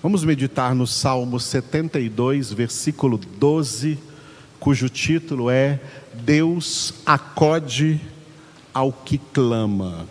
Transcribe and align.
Vamos 0.00 0.22
meditar 0.22 0.76
no 0.76 0.86
Salmo 0.86 1.40
72, 1.40 2.52
versículo 2.52 3.18
12, 3.18 3.98
cujo 4.60 4.88
título 4.88 5.50
é 5.50 5.80
Deus 6.14 6.94
acode 7.04 8.00
ao 8.72 8.92
que 8.92 9.18
clama. 9.18 10.06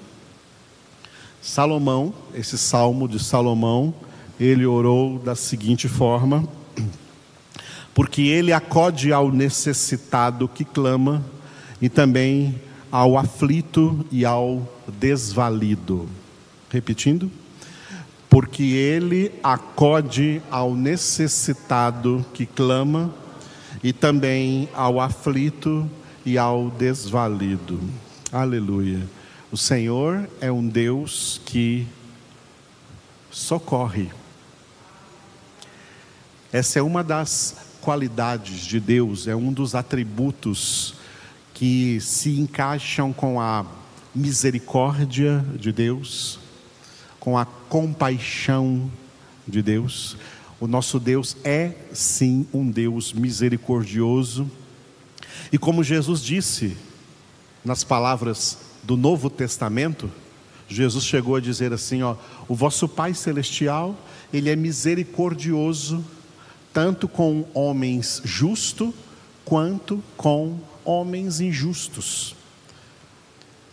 Salomão, 1.41 2.13
esse 2.33 2.57
salmo 2.57 3.07
de 3.07 3.17
Salomão, 3.17 3.93
ele 4.37 4.65
orou 4.65 5.19
da 5.19 5.35
seguinte 5.35 5.87
forma: 5.87 6.45
porque 7.95 8.23
ele 8.23 8.51
acode 8.51 9.13
ao 9.13 9.31
necessitado 9.31 10.49
que 10.49 10.65
clama 10.65 11.23
e 11.81 11.87
também 11.87 12.59
ao 12.91 13.17
aflito 13.17 14.05
e 14.11 14.25
ao 14.25 14.67
desvalido. 14.99 16.09
Repetindo 16.69 17.31
porque 18.37 18.61
ele 18.61 19.31
acode 19.41 20.43
ao 20.51 20.75
necessitado 20.75 22.23
que 22.35 22.45
clama 22.45 23.11
e 23.83 23.91
também 23.91 24.69
ao 24.75 25.01
aflito 25.01 25.89
e 26.23 26.37
ao 26.37 26.69
desvalido. 26.69 27.79
Aleluia. 28.31 29.01
O 29.51 29.57
Senhor 29.57 30.29
é 30.39 30.51
um 30.51 30.67
Deus 30.67 31.41
que 31.47 31.87
socorre. 33.31 34.11
Essa 36.53 36.77
é 36.77 36.81
uma 36.83 37.03
das 37.03 37.55
qualidades 37.81 38.67
de 38.67 38.79
Deus, 38.79 39.27
é 39.27 39.35
um 39.35 39.51
dos 39.51 39.73
atributos 39.73 40.93
que 41.55 41.99
se 41.99 42.39
encaixam 42.39 43.11
com 43.11 43.41
a 43.41 43.65
misericórdia 44.13 45.43
de 45.55 45.71
Deus, 45.71 46.37
com 47.27 47.37
a 47.37 47.43
compaixão 47.43 48.89
de 49.45 49.61
Deus. 49.61 50.15
O 50.61 50.65
nosso 50.65 50.97
Deus 50.97 51.35
é 51.43 51.73
sim 51.91 52.47
um 52.53 52.71
Deus 52.71 53.11
misericordioso. 53.11 54.49
E 55.51 55.57
como 55.57 55.83
Jesus 55.83 56.23
disse 56.23 56.77
nas 57.65 57.83
palavras 57.83 58.59
do 58.81 58.95
Novo 58.95 59.29
Testamento, 59.29 60.09
Jesus 60.69 61.03
chegou 61.03 61.35
a 61.35 61.41
dizer 61.41 61.73
assim, 61.73 62.01
ó: 62.01 62.15
"O 62.47 62.55
vosso 62.55 62.87
Pai 62.87 63.13
celestial, 63.13 63.93
ele 64.31 64.49
é 64.49 64.55
misericordioso 64.55 66.01
tanto 66.71 67.09
com 67.09 67.45
homens 67.53 68.21
justos 68.23 68.93
quanto 69.43 70.01
com 70.15 70.61
homens 70.85 71.41
injustos." 71.41 72.36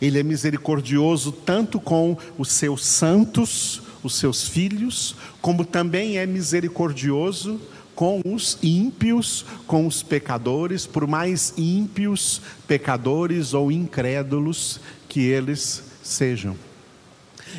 Ele 0.04 0.18
é 0.18 0.22
misericordioso 0.22 1.32
tanto 1.32 1.80
com 1.80 2.14
os 2.36 2.50
seus 2.50 2.84
santos, 2.84 3.80
os 4.02 4.16
seus 4.16 4.46
filhos, 4.46 5.16
como 5.40 5.64
também 5.64 6.18
é 6.18 6.26
misericordioso 6.26 7.58
com 7.94 8.20
os 8.22 8.58
ímpios, 8.62 9.46
com 9.66 9.86
os 9.86 10.02
pecadores, 10.02 10.84
por 10.84 11.06
mais 11.06 11.54
ímpios, 11.56 12.42
pecadores 12.68 13.54
ou 13.54 13.72
incrédulos 13.72 14.78
que 15.08 15.20
eles 15.20 15.82
sejam. 16.02 16.54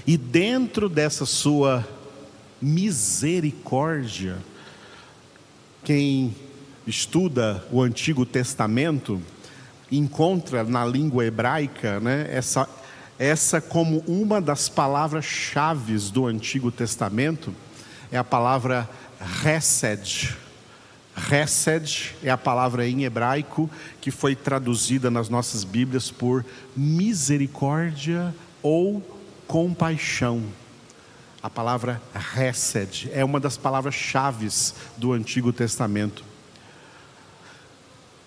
E 0.05 0.15
dentro 0.15 0.87
dessa 0.87 1.25
sua 1.25 1.87
misericórdia, 2.61 4.37
quem 5.83 6.35
estuda 6.85 7.65
o 7.71 7.81
Antigo 7.81 8.23
Testamento, 8.23 9.19
encontra 9.91 10.63
na 10.63 10.85
língua 10.85 11.25
hebraica 11.25 11.99
né, 11.99 12.27
essa, 12.29 12.67
essa 13.19 13.61
como 13.61 13.99
uma 14.07 14.41
das 14.41 14.67
palavras-chave 14.67 15.97
do 16.11 16.25
Antigo 16.25 16.71
Testamento, 16.71 17.53
é 18.11 18.17
a 18.17 18.23
palavra 18.23 18.89
Hesed. 19.43 20.35
Hesed 21.31 22.15
é 22.23 22.29
a 22.29 22.37
palavra 22.37 22.87
em 22.87 23.03
hebraico 23.03 23.69
que 24.01 24.11
foi 24.11 24.35
traduzida 24.35 25.09
nas 25.09 25.29
nossas 25.29 25.63
Bíblias 25.63 26.11
por 26.11 26.45
misericórdia 26.75 28.35
ou 28.61 29.01
compaixão. 29.47 30.43
A 31.41 31.49
palavra 31.49 32.01
Hesed 32.35 33.09
é 33.13 33.23
uma 33.23 33.39
das 33.39 33.55
palavras-chave 33.55 34.47
do 34.97 35.13
Antigo 35.13 35.53
Testamento. 35.53 36.34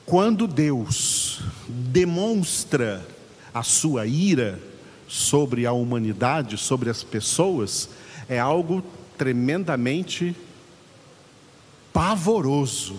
Quando 0.08 0.46
Deus 0.46 1.42
demonstra 1.68 3.06
a 3.52 3.62
sua 3.62 4.06
ira 4.06 4.58
sobre 5.06 5.66
a 5.66 5.72
humanidade, 5.72 6.56
sobre 6.56 6.88
as 6.88 7.04
pessoas, 7.04 7.90
é 8.26 8.38
algo 8.38 8.82
tremendamente 9.18 10.34
pavoroso. 11.92 12.98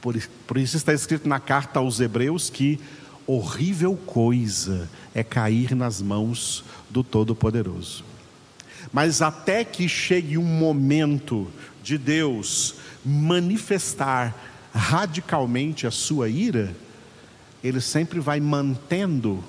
Por, 0.00 0.16
por, 0.46 0.58
isso 0.58 0.76
está 0.76 0.94
escrito 0.94 1.28
na 1.28 1.40
carta 1.40 1.80
aos 1.80 1.98
Hebreus 1.98 2.48
que 2.48 2.78
horrível 3.26 3.96
coisa 3.96 4.88
é 5.12 5.24
cair 5.24 5.74
nas 5.74 6.00
mãos 6.00 6.64
do 6.88 7.02
Todo-Poderoso. 7.02 8.04
Mas 8.92 9.20
até 9.20 9.64
que 9.64 9.88
chegue 9.88 10.38
um 10.38 10.44
momento 10.44 11.48
de 11.82 11.98
Deus 11.98 12.76
manifestar 13.04 14.48
radicalmente 14.72 15.86
a 15.86 15.90
sua 15.90 16.28
ira, 16.28 16.74
ele 17.62 17.80
sempre 17.80 18.20
vai 18.20 18.40
mantendo 18.40 19.42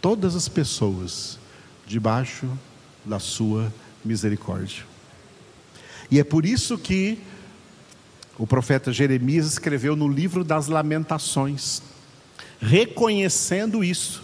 todas 0.00 0.34
as 0.34 0.48
pessoas 0.48 1.38
debaixo 1.86 2.46
da 3.04 3.18
sua 3.18 3.72
misericórdia. 4.04 4.84
E 6.10 6.18
é 6.18 6.24
por 6.24 6.44
isso 6.44 6.76
que 6.76 7.18
o 8.38 8.46
profeta 8.46 8.92
Jeremias 8.92 9.46
escreveu 9.46 9.94
no 9.94 10.08
livro 10.08 10.42
das 10.42 10.66
Lamentações, 10.66 11.82
reconhecendo 12.60 13.84
isso. 13.84 14.22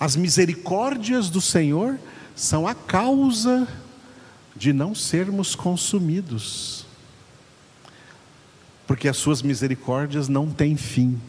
As 0.00 0.16
misericórdias 0.16 1.28
do 1.28 1.40
Senhor 1.40 1.98
são 2.34 2.66
a 2.66 2.74
causa 2.74 3.68
de 4.56 4.72
não 4.72 4.94
sermos 4.94 5.54
consumidos 5.54 6.87
porque 8.88 9.06
as 9.06 9.18
suas 9.18 9.42
misericórdias 9.42 10.28
não 10.28 10.48
têm 10.48 10.74
fim, 10.74 11.20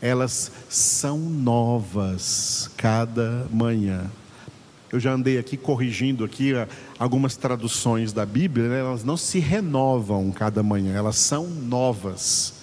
elas 0.00 0.52
são 0.70 1.18
novas 1.18 2.70
cada 2.76 3.48
manhã. 3.52 4.08
Eu 4.90 5.00
já 5.00 5.12
andei 5.12 5.38
aqui 5.38 5.56
corrigindo 5.56 6.24
aqui 6.24 6.54
ah, 6.54 6.68
algumas 6.96 7.36
traduções 7.36 8.12
da 8.12 8.24
Bíblia, 8.24 8.68
né? 8.68 8.78
elas 8.78 9.02
não 9.02 9.16
se 9.16 9.40
renovam 9.40 10.30
cada 10.30 10.62
manhã, 10.62 10.94
elas 10.94 11.16
são 11.16 11.48
novas. 11.48 12.54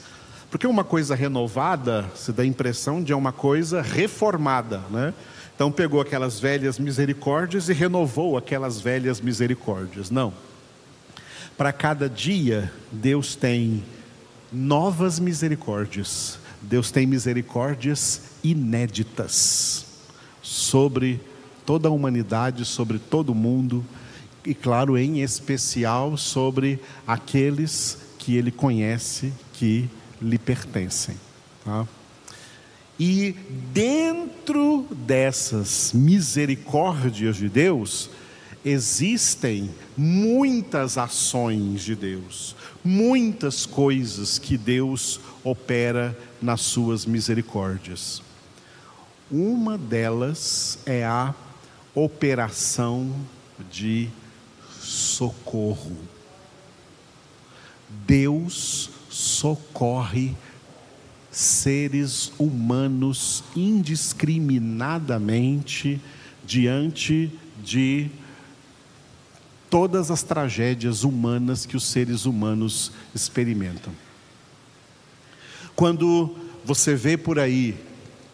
Porque 0.49 0.65
uma 0.65 0.85
coisa 0.85 1.13
renovada 1.13 2.09
se 2.15 2.31
dá 2.31 2.43
a 2.43 2.45
impressão 2.45 3.03
de 3.03 3.13
uma 3.13 3.33
coisa 3.33 3.81
reformada, 3.81 4.81
né? 4.89 5.13
Então 5.53 5.69
pegou 5.71 5.99
aquelas 5.99 6.39
velhas 6.39 6.79
misericórdias 6.79 7.67
e 7.67 7.73
renovou 7.73 8.37
aquelas 8.37 8.79
velhas 8.79 9.19
misericórdias. 9.19 10.09
Não. 10.09 10.33
Para 11.57 11.71
cada 11.73 12.09
dia, 12.09 12.71
Deus 12.91 13.35
tem 13.35 13.83
novas 14.51 15.19
misericórdias. 15.19 16.39
Deus 16.61 16.91
tem 16.91 17.05
misericórdias 17.05 18.21
inéditas 18.43 19.85
sobre 20.41 21.19
toda 21.65 21.89
a 21.89 21.91
humanidade, 21.91 22.65
sobre 22.65 22.99
todo 22.99 23.29
o 23.29 23.35
mundo 23.35 23.85
e, 24.45 24.53
claro, 24.53 24.97
em 24.97 25.21
especial 25.21 26.15
sobre 26.17 26.79
aqueles 27.05 27.97
que 28.19 28.35
Ele 28.35 28.51
conhece 28.51 29.33
que 29.53 29.89
lhe 30.21 30.37
pertencem. 30.37 31.15
Tá? 31.63 31.87
E 32.99 33.35
dentro 33.73 34.87
dessas 34.91 35.91
misericórdias 35.93 37.35
de 37.35 37.49
Deus, 37.49 38.09
existem 38.63 39.69
muitas 39.97 40.97
ações 40.97 41.81
de 41.81 41.95
Deus, 41.95 42.55
muitas 42.85 43.65
coisas 43.65 44.37
que 44.37 44.57
Deus 44.57 45.19
opera 45.43 46.17
nas 46.39 46.61
suas 46.61 47.03
misericórdias. 47.05 48.21
Uma 49.31 49.75
delas 49.75 50.77
é 50.85 51.03
a 51.03 51.33
operação 51.95 53.11
de 53.71 54.07
socorro. 54.79 55.97
Deus 58.05 58.91
socorre 59.09 60.35
seres 61.31 62.31
humanos 62.37 63.43
indiscriminadamente 63.55 65.99
diante 66.45 67.31
de 67.63 68.11
todas 69.69 70.11
as 70.11 70.23
tragédias 70.23 71.03
humanas 71.03 71.65
que 71.65 71.75
os 71.75 71.85
seres 71.85 72.25
humanos 72.25 72.91
experimentam. 73.13 73.93
Quando 75.75 76.35
você 76.63 76.95
vê 76.95 77.17
por 77.17 77.37
aí, 77.37 77.77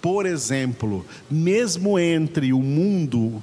por 0.01 0.25
exemplo, 0.25 1.05
mesmo 1.29 1.97
entre 1.99 2.53
o 2.53 2.59
mundo 2.59 3.41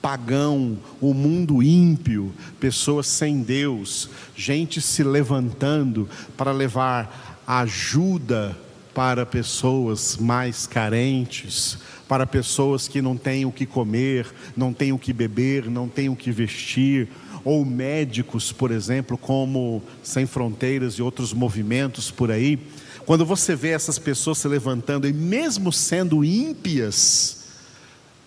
pagão, 0.00 0.78
o 1.00 1.12
mundo 1.12 1.62
ímpio, 1.62 2.32
pessoas 2.60 3.08
sem 3.08 3.42
Deus, 3.42 4.08
gente 4.36 4.80
se 4.80 5.02
levantando 5.02 6.08
para 6.36 6.52
levar 6.52 7.42
ajuda 7.46 8.56
para 8.96 9.26
pessoas 9.26 10.16
mais 10.16 10.66
carentes, 10.66 11.76
para 12.08 12.26
pessoas 12.26 12.88
que 12.88 13.02
não 13.02 13.14
têm 13.14 13.44
o 13.44 13.52
que 13.52 13.66
comer, 13.66 14.26
não 14.56 14.72
têm 14.72 14.90
o 14.90 14.98
que 14.98 15.12
beber, 15.12 15.68
não 15.68 15.86
têm 15.86 16.08
o 16.08 16.16
que 16.16 16.32
vestir, 16.32 17.06
ou 17.44 17.62
médicos, 17.62 18.52
por 18.52 18.70
exemplo, 18.70 19.18
como 19.18 19.82
Sem 20.02 20.24
Fronteiras 20.24 20.94
e 20.94 21.02
outros 21.02 21.34
movimentos 21.34 22.10
por 22.10 22.30
aí. 22.30 22.58
Quando 23.04 23.26
você 23.26 23.54
vê 23.54 23.68
essas 23.68 23.98
pessoas 23.98 24.38
se 24.38 24.48
levantando, 24.48 25.06
e 25.06 25.12
mesmo 25.12 25.70
sendo 25.70 26.24
ímpias, 26.24 27.44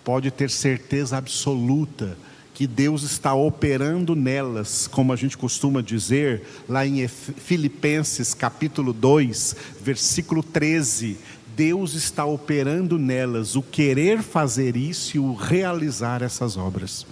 pode 0.04 0.30
ter 0.30 0.50
certeza 0.50 1.16
absoluta 1.16 2.16
que 2.60 2.66
Deus 2.66 3.04
está 3.04 3.32
operando 3.32 4.14
nelas, 4.14 4.86
como 4.86 5.14
a 5.14 5.16
gente 5.16 5.34
costuma 5.34 5.80
dizer 5.80 6.42
lá 6.68 6.86
em 6.86 7.08
Filipenses 7.08 8.34
capítulo 8.34 8.92
2, 8.92 9.56
versículo 9.80 10.42
13. 10.42 11.16
Deus 11.56 11.94
está 11.94 12.26
operando 12.26 12.98
nelas 12.98 13.56
o 13.56 13.62
querer 13.62 14.20
fazer 14.20 14.76
isso 14.76 15.16
e 15.16 15.18
o 15.18 15.32
realizar 15.32 16.20
essas 16.22 16.58
obras. 16.58 17.06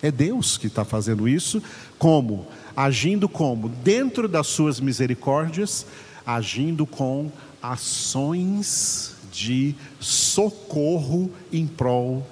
É 0.00 0.08
Deus 0.08 0.56
que 0.56 0.68
está 0.68 0.84
fazendo 0.84 1.28
isso, 1.28 1.60
como? 1.98 2.46
Agindo 2.76 3.28
como? 3.28 3.68
Dentro 3.68 4.28
das 4.28 4.46
suas 4.46 4.78
misericórdias, 4.78 5.84
agindo 6.24 6.86
com 6.86 7.32
ações 7.60 9.16
de 9.32 9.74
socorro 9.98 11.28
em 11.52 11.66
prol 11.66 12.24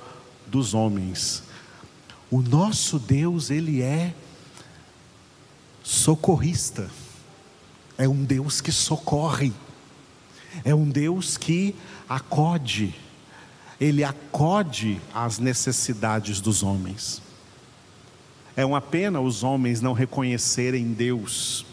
dos 0.47 0.73
homens. 0.73 1.48
O 2.31 2.43
nosso 2.43 2.99
Deus, 2.99 3.51
ele 3.51 3.81
é 3.81 4.15
socorrista. 5.83 6.91
É 7.97 8.09
um 8.09 8.23
Deus 8.23 8.61
que 8.61 8.71
socorre. 8.71 9.53
É 10.65 10.75
um 10.75 10.89
Deus 10.89 11.37
que 11.37 11.75
acode. 12.09 12.95
Ele 13.81 14.05
acode 14.05 15.01
às 15.15 15.39
necessidades 15.39 16.41
dos 16.41 16.63
homens. 16.63 17.23
É 18.55 18.65
uma 18.65 18.81
pena 18.81 19.21
os 19.21 19.43
homens 19.43 19.81
não 19.81 19.93
reconhecerem 19.93 20.93
Deus. 20.93 21.65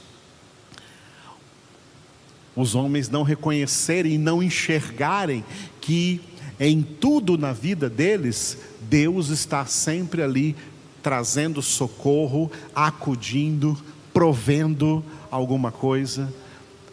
Os 2.56 2.76
homens 2.76 3.10
não 3.10 3.24
reconhecerem 3.24 4.14
e 4.14 4.18
não 4.18 4.42
enxergarem 4.42 5.44
que 5.82 6.22
em 6.60 6.82
tudo 6.82 7.38
na 7.38 7.52
vida 7.52 7.90
deles, 7.90 8.58
Deus 8.82 9.30
está 9.30 9.66
sempre 9.66 10.22
ali 10.22 10.56
trazendo 11.02 11.62
socorro, 11.62 12.52
acudindo, 12.74 13.78
provendo 14.14 15.04
alguma 15.30 15.72
coisa, 15.72 16.34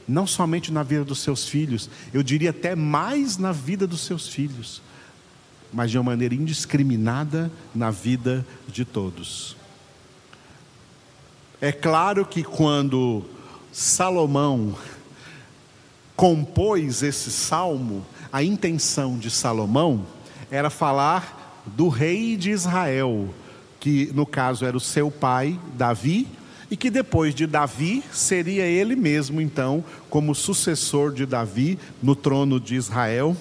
não 0.06 0.26
somente 0.26 0.73
na 0.73 0.82
vida 0.82 1.05
dos 1.05 1.20
seus 1.20 1.47
filhos, 1.49 1.88
eu 2.12 2.23
diria 2.23 2.50
até 2.50 2.75
mais 2.75 3.38
na 3.38 3.53
vida 3.53 3.87
dos 3.87 4.00
seus 4.00 4.29
filhos, 4.29 4.82
mas 5.73 5.91
de 5.91 5.97
uma 5.97 6.11
maneira 6.11 6.35
indiscriminada 6.35 7.50
na 7.75 7.91
vida 7.91 8.44
de 8.69 8.85
todos. 8.85 9.56
É 11.61 11.70
claro 11.70 12.26
que 12.26 12.43
quando 12.43 13.23
Salomão 13.73 14.76
compôs 16.17 17.03
esse 17.03 17.31
salmo, 17.31 18.05
a 18.32 18.43
intenção 18.43 19.19
de 19.19 19.31
Salomão 19.31 20.06
era 20.50 20.70
falar 20.70 21.62
do 21.67 21.88
rei 21.88 22.37
de 22.37 22.50
Israel, 22.50 23.29
que 23.79 24.11
no 24.14 24.25
caso 24.25 24.64
era 24.64 24.76
o 24.76 24.81
seu 24.81 25.11
pai, 25.11 25.58
Davi, 25.75 26.26
e 26.70 26.76
que 26.76 26.90
depois 26.90 27.34
de 27.34 27.46
Davi 27.46 28.02
seria 28.11 28.64
ele 28.64 28.96
mesmo, 28.96 29.40
então, 29.40 29.84
como 30.08 30.34
sucessor 30.34 31.12
de 31.12 31.26
Davi 31.26 31.79
no 32.02 32.17
trono 32.17 32.58
de 32.58 32.75
Israel, 32.75 33.37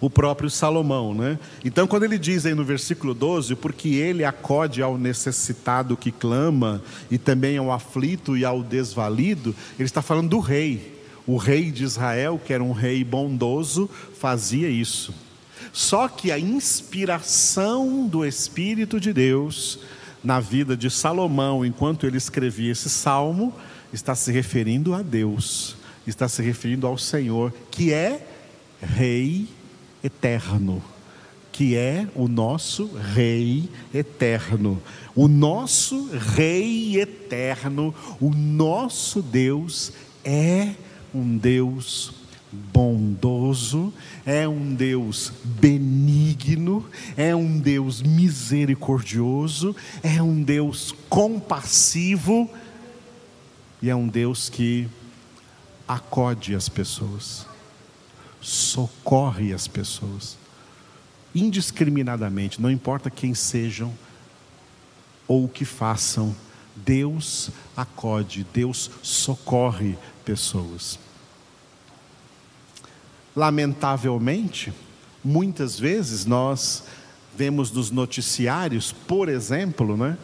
o 0.00 0.10
próprio 0.10 0.50
Salomão, 0.50 1.14
né? 1.14 1.38
Então, 1.64 1.86
quando 1.86 2.04
ele 2.04 2.18
diz 2.18 2.46
aí 2.46 2.54
no 2.54 2.64
versículo 2.64 3.14
12, 3.14 3.54
porque 3.56 3.88
ele 3.90 4.24
acode 4.24 4.82
ao 4.82 4.98
necessitado 4.98 5.96
que 5.96 6.10
clama, 6.10 6.82
e 7.10 7.18
também 7.18 7.56
ao 7.56 7.70
aflito 7.70 8.36
e 8.36 8.44
ao 8.44 8.62
desvalido, 8.62 9.54
ele 9.78 9.86
está 9.86 10.02
falando 10.02 10.30
do 10.30 10.40
rei. 10.40 10.93
O 11.26 11.36
rei 11.36 11.70
de 11.70 11.84
Israel, 11.84 12.40
que 12.44 12.52
era 12.52 12.62
um 12.62 12.72
rei 12.72 13.02
bondoso, 13.02 13.88
fazia 14.18 14.68
isso. 14.68 15.14
Só 15.72 16.06
que 16.08 16.30
a 16.30 16.38
inspiração 16.38 18.06
do 18.06 18.24
Espírito 18.24 19.00
de 19.00 19.12
Deus 19.12 19.78
na 20.22 20.40
vida 20.40 20.76
de 20.76 20.90
Salomão, 20.90 21.64
enquanto 21.64 22.06
ele 22.06 22.16
escrevia 22.16 22.72
esse 22.72 22.88
salmo, 22.88 23.52
está 23.92 24.14
se 24.14 24.32
referindo 24.32 24.94
a 24.94 25.02
Deus, 25.02 25.76
está 26.06 26.28
se 26.28 26.42
referindo 26.42 26.86
ao 26.86 26.96
Senhor, 26.96 27.52
que 27.70 27.92
é 27.92 28.26
Rei 28.80 29.48
eterno, 30.02 30.82
que 31.50 31.76
é 31.76 32.06
o 32.14 32.28
nosso 32.28 32.90
Rei 33.14 33.68
eterno. 33.92 34.82
O 35.14 35.28
nosso 35.28 36.10
Rei 36.12 37.00
eterno, 37.00 37.94
o 38.20 38.30
nosso 38.30 39.22
Deus 39.22 39.92
é 40.24 40.74
um 41.14 41.36
Deus 41.36 42.12
bondoso, 42.52 43.92
é 44.24 44.46
um 44.48 44.74
Deus 44.74 45.32
benigno, 45.44 46.88
é 47.16 47.34
um 47.34 47.58
Deus 47.58 48.02
misericordioso, 48.02 49.74
é 50.02 50.22
um 50.22 50.42
Deus 50.42 50.94
compassivo 51.08 52.50
e 53.82 53.90
é 53.90 53.94
um 53.96 54.06
Deus 54.06 54.48
que 54.48 54.88
acode 55.86 56.54
as 56.54 56.68
pessoas 56.68 57.46
socorre 58.44 59.54
as 59.54 59.66
pessoas, 59.66 60.36
indiscriminadamente, 61.34 62.60
não 62.60 62.70
importa 62.70 63.10
quem 63.10 63.34
sejam 63.34 63.92
ou 65.26 65.46
o 65.46 65.48
que 65.48 65.64
façam, 65.64 66.36
Deus 66.76 67.50
acode, 67.74 68.46
Deus 68.52 68.90
socorre 69.02 69.96
pessoas. 70.24 70.98
Lamentavelmente, 73.36 74.72
muitas 75.24 75.78
vezes 75.78 76.24
nós 76.24 76.84
vemos 77.36 77.70
nos 77.72 77.90
noticiários, 77.90 78.92
por 78.92 79.28
exemplo, 79.28 79.96
né, 79.96 80.16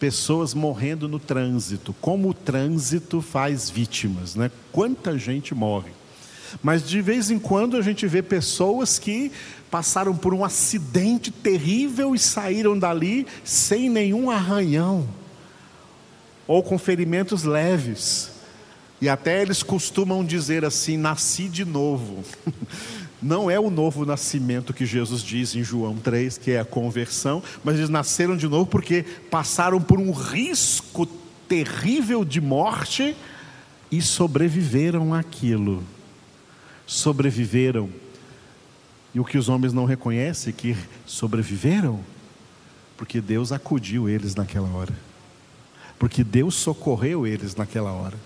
pessoas 0.00 0.52
morrendo 0.52 1.08
no 1.08 1.18
trânsito, 1.18 1.94
como 2.00 2.30
o 2.30 2.34
trânsito 2.34 3.20
faz 3.22 3.70
vítimas, 3.70 4.34
né? 4.34 4.50
Quanta 4.72 5.16
gente 5.18 5.54
morre. 5.54 5.90
Mas 6.62 6.86
de 6.86 7.00
vez 7.00 7.30
em 7.30 7.38
quando 7.38 7.76
a 7.76 7.82
gente 7.82 8.06
vê 8.06 8.22
pessoas 8.22 8.98
que 8.98 9.32
passaram 9.70 10.16
por 10.16 10.32
um 10.32 10.44
acidente 10.44 11.30
terrível 11.30 12.14
e 12.14 12.18
saíram 12.18 12.78
dali 12.78 13.26
sem 13.44 13.88
nenhum 13.88 14.30
arranhão, 14.30 15.08
ou 16.46 16.62
com 16.62 16.78
ferimentos 16.78 17.42
leves. 17.42 18.30
E 19.00 19.08
até 19.08 19.42
eles 19.42 19.62
costumam 19.62 20.24
dizer 20.24 20.64
assim: 20.64 20.96
nasci 20.96 21.48
de 21.48 21.64
novo. 21.64 22.24
Não 23.20 23.50
é 23.50 23.58
o 23.58 23.70
novo 23.70 24.04
nascimento 24.04 24.74
que 24.74 24.84
Jesus 24.84 25.22
diz 25.22 25.54
em 25.54 25.64
João 25.64 25.96
3, 25.96 26.36
que 26.36 26.50
é 26.50 26.60
a 26.60 26.64
conversão, 26.64 27.42
mas 27.64 27.76
eles 27.76 27.88
nasceram 27.88 28.36
de 28.36 28.46
novo 28.46 28.66
porque 28.66 29.04
passaram 29.30 29.80
por 29.80 29.98
um 29.98 30.12
risco 30.12 31.06
terrível 31.48 32.24
de 32.24 32.40
morte 32.40 33.16
e 33.90 34.02
sobreviveram 34.02 35.14
àquilo 35.14 35.82
sobreviveram. 36.86 37.90
E 39.14 39.20
o 39.20 39.24
que 39.24 39.36
os 39.36 39.48
homens 39.48 39.72
não 39.72 39.84
reconhecem 39.84 40.52
é 40.52 40.56
que 40.56 40.76
sobreviveram, 41.04 42.00
porque 42.96 43.20
Deus 43.20 43.50
acudiu 43.50 44.08
eles 44.08 44.34
naquela 44.34 44.68
hora, 44.68 44.94
porque 45.98 46.22
Deus 46.22 46.54
socorreu 46.54 47.26
eles 47.26 47.56
naquela 47.56 47.92
hora. 47.92 48.16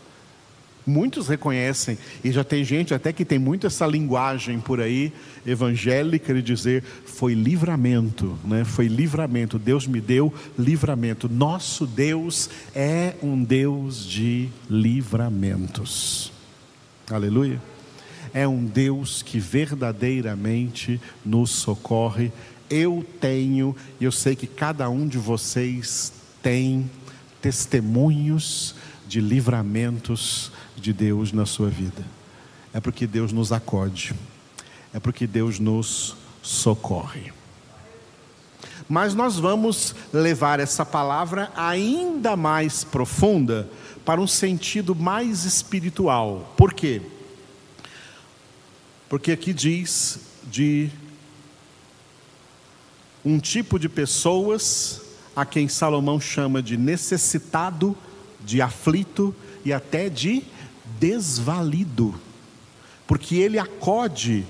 Muitos 0.87 1.28
reconhecem, 1.28 1.99
e 2.25 2.32
já 2.32 2.42
tem 2.42 2.64
gente 2.64 2.94
até 2.94 3.12
que 3.12 3.25
tem 3.25 3.38
muito 3.38 3.66
essa 3.66 3.87
linguagem 3.87 4.58
por 4.60 4.80
aí, 4.80 5.12
evangélica, 5.46 6.32
de 6.34 6.42
dizer: 6.42 6.82
foi 7.04 7.34
livramento, 7.34 8.38
né? 8.44 8.64
foi 8.64 8.88
livramento, 8.88 9.58
Deus 9.58 9.87
me 9.87 10.00
deu 10.00 10.32
livramento. 10.58 11.28
Nosso 11.28 11.87
Deus 11.87 12.49
é 12.75 13.14
um 13.22 13.42
Deus 13.42 14.06
de 14.06 14.49
livramentos. 14.68 16.32
Aleluia 17.10 17.60
é 18.32 18.46
um 18.46 18.64
Deus 18.64 19.22
que 19.22 19.38
verdadeiramente 19.38 21.00
nos 21.25 21.50
socorre. 21.50 22.32
Eu 22.68 23.04
tenho, 23.20 23.75
e 24.00 24.04
eu 24.04 24.12
sei 24.12 24.37
que 24.37 24.46
cada 24.46 24.88
um 24.88 25.06
de 25.06 25.18
vocês 25.18 26.12
tem 26.42 26.88
testemunhos 27.42 28.75
de 29.11 29.21
livramentos 29.21 30.52
de 30.76 30.93
Deus 30.93 31.33
na 31.33 31.45
sua 31.45 31.69
vida. 31.69 32.05
É 32.73 32.79
porque 32.79 33.09
Deus 33.09 33.33
nos 33.33 33.50
acode, 33.50 34.14
é 34.95 35.00
porque 35.00 35.26
Deus 35.26 35.59
nos 35.59 36.17
socorre. 36.40 37.33
Mas 38.88 39.12
nós 39.12 39.37
vamos 39.37 39.97
levar 40.12 40.61
essa 40.61 40.87
palavra 40.87 41.50
ainda 41.57 42.37
mais 42.37 42.85
profunda 42.85 43.69
para 44.05 44.21
um 44.21 44.29
sentido 44.29 44.95
mais 44.95 45.45
espiritual. 45.45 46.55
Por 46.57 46.73
quê? 46.73 47.02
Porque 49.09 49.33
aqui 49.33 49.52
diz 49.52 50.21
de 50.45 50.88
um 53.25 53.40
tipo 53.40 53.76
de 53.76 53.88
pessoas 53.88 55.02
a 55.35 55.45
quem 55.45 55.67
Salomão 55.67 56.21
chama 56.21 56.62
de 56.62 56.76
necessitado, 56.76 57.97
de 58.44 58.61
aflito 58.61 59.35
e 59.64 59.73
até 59.73 60.09
de 60.09 60.42
desvalido, 60.99 62.14
porque 63.06 63.37
ele 63.37 63.59
acode 63.59 64.44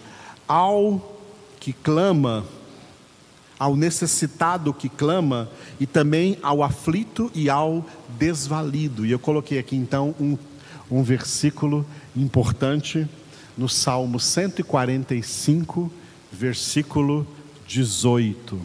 ao 0.47 1.18
que 1.61 1.73
clama, 1.73 2.44
ao 3.59 3.76
necessitado 3.76 4.73
que 4.73 4.88
clama, 4.88 5.49
e 5.78 5.87
também 5.87 6.38
ao 6.42 6.62
aflito 6.62 7.30
e 7.35 7.50
ao 7.50 7.85
desvalido. 8.18 9.04
E 9.04 9.11
eu 9.11 9.18
coloquei 9.18 9.59
aqui 9.59 9.76
então 9.76 10.14
um, 10.18 10.37
um 10.90 11.02
versículo 11.02 11.87
importante 12.16 13.06
no 13.56 13.68
Salmo 13.68 14.18
145, 14.18 15.92
versículo 16.32 17.26
18. 17.66 18.61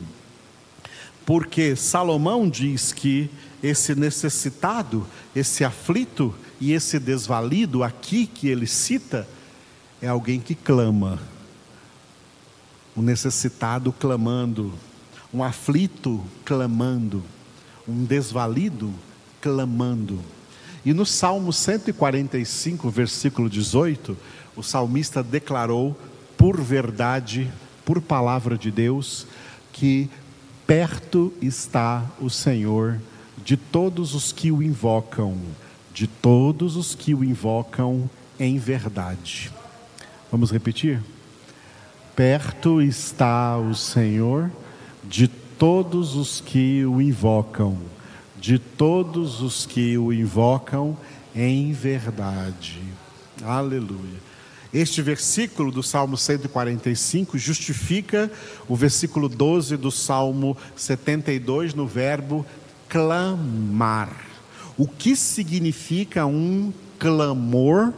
Porque 1.25 1.75
Salomão 1.75 2.49
diz 2.49 2.93
que 2.93 3.29
esse 3.61 3.95
necessitado, 3.95 5.05
esse 5.35 5.63
aflito 5.63 6.33
e 6.59 6.71
esse 6.73 6.99
desvalido 6.99 7.83
aqui 7.83 8.25
que 8.27 8.47
ele 8.47 8.67
cita 8.67 9.27
é 10.01 10.07
alguém 10.07 10.39
que 10.39 10.55
clama. 10.55 11.19
Um 12.95 13.01
necessitado 13.01 13.91
clamando, 13.91 14.73
um 15.33 15.43
aflito 15.43 16.23
clamando, 16.45 17.23
um 17.87 18.03
desvalido 18.03 18.93
clamando. 19.41 20.19
E 20.85 20.93
no 20.93 21.05
Salmo 21.05 21.51
145, 21.51 22.89
versículo 22.89 23.49
18, 23.49 24.15
o 24.55 24.63
salmista 24.63 25.21
declarou, 25.21 25.97
por 26.37 26.61
verdade, 26.61 27.51
por 27.83 28.01
palavra 28.01 28.57
de 28.57 28.71
Deus, 28.71 29.27
que 29.73 30.09
perto 30.65 31.33
está 31.41 32.05
o 32.19 32.29
Senhor 32.29 32.99
de 33.43 33.57
todos 33.57 34.13
os 34.13 34.31
que 34.31 34.51
o 34.51 34.61
invocam, 34.61 35.37
de 35.93 36.07
todos 36.07 36.75
os 36.75 36.95
que 36.95 37.13
o 37.13 37.23
invocam 37.23 38.09
em 38.39 38.57
verdade. 38.57 39.51
Vamos 40.31 40.51
repetir? 40.51 41.01
Perto 42.15 42.81
está 42.81 43.57
o 43.57 43.73
Senhor 43.73 44.51
de 45.03 45.27
todos 45.27 46.15
os 46.15 46.41
que 46.41 46.85
o 46.85 47.01
invocam, 47.01 47.77
de 48.39 48.59
todos 48.59 49.41
os 49.41 49.65
que 49.65 49.97
o 49.97 50.11
invocam 50.11 50.97
em 51.35 51.71
verdade. 51.73 52.81
Aleluia. 53.43 54.25
Este 54.73 55.01
versículo 55.01 55.71
do 55.71 55.81
Salmo 55.81 56.17
145 56.17 57.37
justifica 57.37 58.29
o 58.67 58.75
versículo 58.75 59.29
12 59.29 59.77
do 59.77 59.89
Salmo 59.89 60.57
72 60.75 61.73
no 61.73 61.87
verbo 61.87 62.45
clamar. 62.89 64.25
O 64.77 64.87
que 64.87 65.15
significa 65.15 66.25
um 66.25 66.73
clamor, 66.99 67.93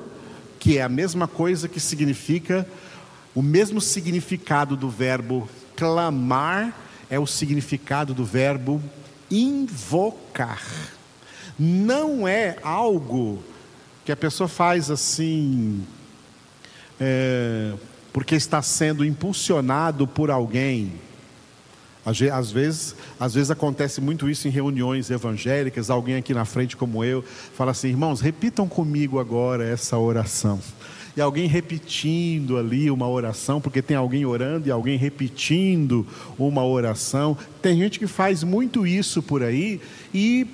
que 0.60 0.78
é 0.78 0.84
a 0.84 0.90
mesma 0.90 1.28
coisa 1.28 1.68
que 1.68 1.80
significa 1.80 2.68
o 3.34 3.42
mesmo 3.42 3.80
significado 3.80 4.76
do 4.76 4.90
verbo 4.90 5.48
clamar 5.76 6.76
é 7.10 7.20
o 7.20 7.28
significado 7.28 8.14
do 8.14 8.26
verbo 8.26 8.82
invocar. 9.30 10.64
Não 11.58 12.28
é 12.28 12.58
algo 12.64 13.44
que 14.04 14.12
a 14.12 14.16
pessoa 14.16 14.48
faz 14.48 14.90
assim 14.90 15.86
é, 17.00 17.74
porque 18.12 18.36
está 18.36 18.62
sendo 18.62 19.06
impulsionado 19.06 20.08
por 20.08 20.32
alguém. 20.32 20.94
Às 22.08 22.52
vezes, 22.52 22.96
às 23.20 23.34
vezes 23.34 23.52
acontece 23.52 24.00
muito 24.00 24.30
isso 24.30 24.48
em 24.48 24.52
reuniões 24.52 25.10
evangélicas, 25.10 25.90
alguém 25.90 26.16
aqui 26.16 26.34
na 26.34 26.46
frente 26.46 26.78
como 26.78 27.04
eu, 27.04 27.22
fala 27.22 27.72
assim, 27.72 27.90
irmãos, 27.90 28.22
repitam 28.22 28.66
comigo 28.66 29.20
agora 29.20 29.68
essa 29.68 29.98
oração. 29.98 30.58
E 31.18 31.22
alguém 31.22 31.48
repetindo 31.48 32.58
ali 32.58 32.90
uma 32.90 33.10
oração, 33.10 33.60
porque 33.60 33.82
tem 33.82 33.98
alguém 33.98 34.26
orando 34.26 34.70
e 34.70 34.72
alguém 34.72 34.98
repetindo 34.98 36.08
uma 36.40 36.64
oração. 36.64 37.36
Tem 37.62 37.78
gente 37.78 38.00
que 38.00 38.08
faz 38.08 38.42
muito 38.42 38.88
isso 38.88 39.22
por 39.22 39.44
aí 39.44 39.82
e 40.14 40.48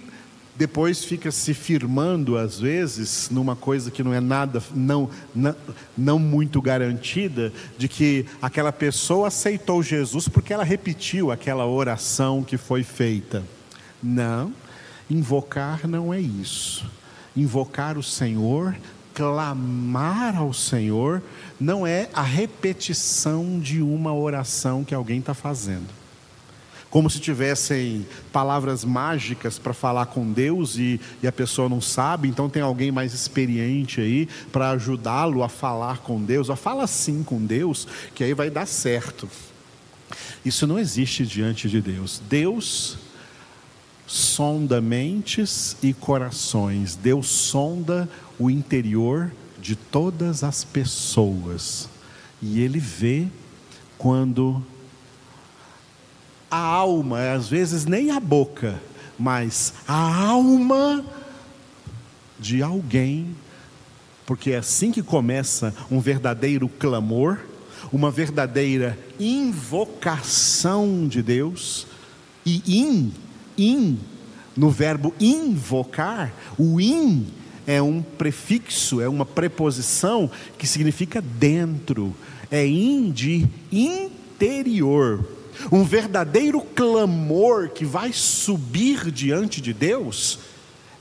depois 0.56 1.04
fica 1.04 1.32
se 1.32 1.54
firmando 1.54 2.38
às 2.38 2.60
vezes 2.60 3.30
numa 3.32 3.56
coisa 3.56 3.90
que 3.90 4.04
não 4.04 4.14
é 4.14 4.20
nada, 4.20 4.62
não, 4.74 5.10
não, 5.34 5.56
não, 5.98 6.20
muito 6.20 6.62
garantida, 6.62 7.52
de 7.78 7.88
que 7.88 8.26
aquela 8.42 8.72
pessoa 8.72 9.28
aceitou 9.28 9.82
Jesus 9.82 10.28
porque 10.28 10.54
ela 10.54 10.64
repetiu 10.64 11.32
aquela 11.32 11.66
oração 11.66 12.44
que 12.44 12.58
foi 12.58 12.84
feita. 12.84 13.44
Não, 14.02 14.54
invocar 15.10 15.88
não 15.88 16.14
é 16.14 16.20
isso. 16.20 16.86
Invocar 17.36 17.98
o 17.98 18.04
Senhor, 18.04 18.76
clamar 19.14 20.38
ao 20.38 20.54
Senhor, 20.54 21.22
não 21.60 21.88
é 21.88 22.10
a 22.14 22.22
repetição 22.22 23.60
de 23.60 23.82
uma 23.82 24.14
oração 24.14 24.84
que 24.84 24.94
alguém 24.94 25.20
está 25.20 25.34
fazendo 25.34 26.03
como 26.94 27.10
se 27.10 27.20
tivessem 27.20 28.06
palavras 28.32 28.86
mágicas 28.86 29.58
para 29.58 29.74
falar 29.74 30.06
com 30.06 30.32
Deus 30.32 30.78
e, 30.78 31.02
e, 31.24 31.28
a 31.28 31.32
pessoa 31.32 31.68
não 31.68 31.82
sabe, 31.82 32.28
então 32.28 32.48
tem 32.48 32.62
alguém 32.62 32.92
mais 32.92 33.16
experiente 33.16 34.00
aí 34.00 34.30
para 34.52 34.70
ajudá-lo 34.70 35.42
a 35.42 35.50
falar 35.50 36.02
com 36.02 36.24
Deus. 36.24 36.52
Ó, 36.52 36.56
fala 36.56 36.84
assim 36.84 37.24
com 37.24 37.44
Deus, 37.44 37.88
que 38.14 38.24
aí 38.24 38.36
vai 38.36 38.52
dar 38.52 38.68
certo. 38.68 39.28
Isso 40.46 40.68
não 40.68 40.78
existe 40.78 41.26
diante 41.26 41.68
de 41.68 41.82
Deus. 41.82 42.22
Deus 42.30 43.00
sonda 44.06 44.80
mentes 44.80 45.76
e 45.82 45.96
corações, 45.96 46.96
Deus 46.96 47.26
sonda 47.26 48.08
o 48.38 48.52
interior 48.52 49.32
de 49.60 49.76
todas 49.76 50.44
as 50.44 50.64
pessoas, 50.64 51.90
e 52.40 52.62
Ele 52.62 52.78
vê 52.78 53.26
quando 53.98 54.64
a 56.54 56.58
alma, 56.60 57.32
às 57.34 57.50
vezes 57.50 57.84
nem 57.84 58.12
a 58.12 58.20
boca, 58.20 58.80
mas 59.18 59.74
a 59.88 60.28
alma 60.28 61.04
de 62.38 62.62
alguém, 62.62 63.36
porque 64.24 64.52
é 64.52 64.58
assim 64.58 64.92
que 64.92 65.02
começa 65.02 65.74
um 65.90 66.00
verdadeiro 66.00 66.70
clamor, 66.70 67.40
uma 67.92 68.12
verdadeira 68.12 69.00
invocação 69.20 71.08
de 71.08 71.24
Deus, 71.24 71.88
e 72.46 72.62
in, 72.68 73.12
in, 73.58 74.00
no 74.56 74.70
verbo 74.70 75.12
invocar, 75.20 76.32
o 76.56 76.80
in 76.80 77.26
é 77.66 77.82
um 77.82 78.00
prefixo, 78.00 79.02
é 79.02 79.10
uma 79.10 79.26
preposição 79.26 80.30
que 80.56 80.68
significa 80.68 81.20
dentro, 81.20 82.16
é 82.52 82.64
in 82.64 83.12
de 83.12 83.48
interior. 83.72 85.33
Um 85.72 85.84
verdadeiro 85.84 86.62
clamor 86.62 87.70
que 87.70 87.86
vai 87.86 88.12
subir 88.14 89.12
diante 89.12 89.62
de 89.62 89.74
Deus 89.74 90.40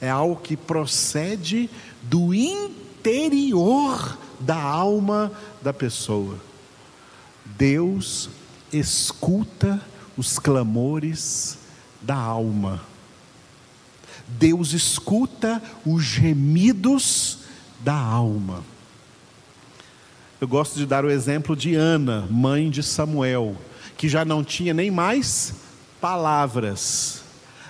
é 0.01 0.11
algo 0.11 0.37
que 0.37 0.57
procede 0.57 1.71
do 2.03 2.35
interior 2.35 4.19
da 4.41 4.61
alma 4.61 5.33
da 5.63 5.73
pessoa. 5.73 6.39
Deus 7.45 8.29
escuta 8.73 9.81
os 10.17 10.39
clamores 10.39 11.59
da 12.01 12.17
alma. 12.17 12.83
Deus 14.27 14.73
escuta 14.73 15.63
os 15.87 16.03
gemidos 16.03 17.39
da 17.81 17.95
alma. 17.95 18.65
Eu 20.41 20.49
gosto 20.49 20.77
de 20.77 20.87
dar 20.87 21.05
o 21.05 21.11
exemplo 21.11 21.55
de 21.55 21.77
Ana, 21.77 22.27
mãe 22.29 22.69
de 22.69 22.83
Samuel 22.83 23.57
que 24.03 24.09
já 24.09 24.25
não 24.25 24.43
tinha 24.43 24.75
nem 24.75 24.91
mais 24.91 25.55
palavras. 26.01 27.23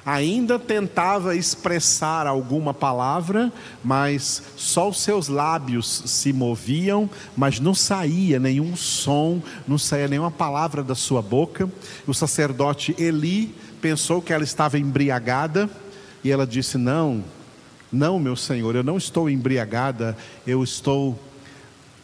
Ainda 0.03 0.59
tentava 0.59 1.37
expressar 1.37 2.27
alguma 2.27 2.73
palavra, 2.73 3.53
mas 3.85 4.43
só 4.57 4.89
os 4.89 5.03
seus 5.03 5.29
lábios 5.29 6.05
se 6.07 6.33
moviam, 6.33 7.11
mas 7.37 7.61
não 7.61 7.75
saía 7.75 8.39
nenhum 8.39 8.75
som, 8.75 9.43
não 9.69 9.77
saía 9.77 10.09
nenhuma 10.09 10.31
palavra 10.31 10.83
da 10.83 10.95
sua 10.95 11.21
boca. 11.21 11.71
O 12.07 12.15
sacerdote 12.15 12.97
Eli 12.99 13.55
pensou 13.83 14.23
que 14.23 14.33
ela 14.33 14.43
estava 14.43 14.79
embriagada 14.79 15.69
e 16.25 16.31
ela 16.31 16.47
disse: 16.47 16.79
Não, 16.79 17.23
não, 17.93 18.19
meu 18.19 18.37
senhor, 18.37 18.75
eu 18.75 18.83
não 18.83 18.97
estou 18.97 19.29
embriagada, 19.29 20.17
eu 20.47 20.65
estou 20.65 21.21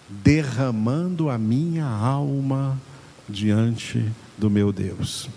derramando 0.06 1.30
a 1.30 1.38
minha 1.38 1.86
alma 1.86 2.78
diante 3.28 4.10
do 4.36 4.48
meu 4.48 4.72
Deus. 4.72 5.28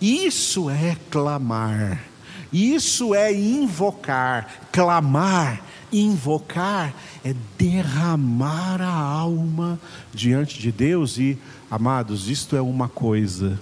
Isso 0.00 0.70
é 0.70 0.96
clamar. 1.10 2.04
Isso 2.52 3.14
é 3.14 3.32
invocar. 3.32 4.68
Clamar, 4.72 5.62
invocar 5.92 6.94
é 7.24 7.34
derramar 7.58 8.80
a 8.80 8.92
alma 8.92 9.78
diante 10.12 10.58
de 10.58 10.72
Deus 10.72 11.18
e, 11.18 11.38
amados, 11.70 12.28
isto 12.28 12.56
é 12.56 12.60
uma 12.60 12.88
coisa 12.88 13.60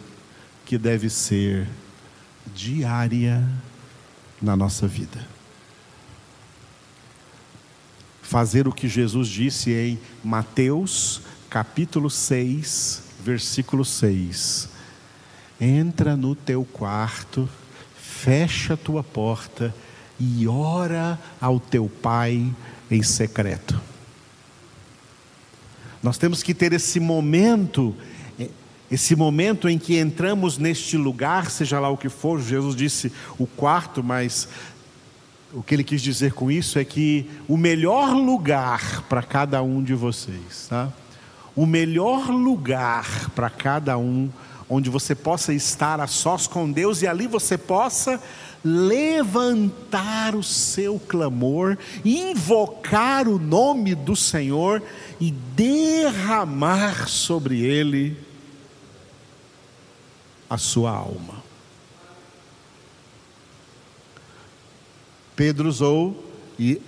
que 0.65 0.79
deve 0.79 1.11
ser 1.11 1.67
diária 2.55 3.47
na 4.41 4.57
nossa 4.57 4.87
vida. 4.87 5.27
Fazer 8.23 8.69
o 8.69 8.73
que 8.73 8.89
Jesus 8.89 9.29
disse 9.29 9.73
em 9.73 9.99
Mateus 10.23 11.23
capítulo 11.49 12.11
6, 12.11 13.03
versículo 13.25 13.85
6. 13.85 14.69
Entra 15.61 16.17
no 16.17 16.35
teu 16.35 16.65
quarto, 16.65 17.49
fecha 17.97 18.75
a 18.75 18.77
tua 18.77 19.03
porta 19.03 19.75
e 20.21 20.47
ora 20.47 21.19
ao 21.41 21.59
teu 21.59 21.89
pai 21.89 22.53
em 22.91 23.03
secreto. 23.03 23.81
Nós 26.03 26.19
temos 26.19 26.43
que 26.43 26.55
ter 26.55 26.73
esse 26.73 27.01
momento, 27.01 27.95
esse 28.91 29.17
momento 29.17 29.69
em 29.69 29.79
que 29.79 29.99
entramos 29.99 30.59
neste 30.59 30.97
lugar, 30.97 31.51
seja 31.51 31.81
lá 31.81 31.89
o 31.89 31.97
que 31.97 32.09
for, 32.09 32.41
Jesus 32.41 32.77
disse 32.77 33.13
o 33.39 33.47
quarto, 33.47 34.03
mas 34.05 34.49
o 35.53 35.63
que 35.63 35.75
ele 35.75 35.83
quis 35.83 36.03
dizer 36.03 36.35
com 36.35 36.51
isso 36.51 36.79
é 36.79 36.85
que 36.85 37.29
o 37.49 37.57
melhor 37.57 38.15
lugar 38.15 39.03
para 39.09 39.23
cada 39.23 39.63
um 39.63 39.83
de 39.83 39.95
vocês, 39.95 40.67
tá? 40.69 40.93
O 41.59 41.67
melhor 41.67 42.31
lugar 42.31 43.31
para 43.31 43.51
cada 43.51 43.99
um, 43.99 44.31
onde 44.71 44.89
você 44.89 45.13
possa 45.13 45.53
estar 45.53 46.01
a 46.01 46.07
sós 46.07 46.47
com 46.47 46.71
Deus 46.71 47.03
e 47.03 47.07
ali 47.09 47.27
você 47.27 47.59
possa 47.59 48.23
levantar 48.65 50.37
o 50.37 50.43
seu 50.45 51.01
clamor, 51.01 51.77
invocar 52.05 53.27
o 53.27 53.41
nome 53.41 53.97
do 53.97 54.15
Senhor 54.15 54.81
e 55.21 55.33
derramar 55.33 57.09
sobre 57.09 57.61
ele 57.61 58.17
a 60.49 60.57
sua 60.57 60.93
alma. 60.93 61.43
Pedro 65.35 65.69
usou 65.69 66.25
e 66.57 66.81